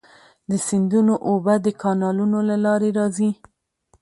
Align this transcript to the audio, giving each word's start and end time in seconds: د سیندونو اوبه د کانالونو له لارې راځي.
د 0.49 0.51
سیندونو 0.67 1.13
اوبه 1.29 1.53
د 1.65 1.67
کانالونو 1.81 2.39
له 2.49 2.55
لارې 2.65 2.89
راځي. 2.97 3.29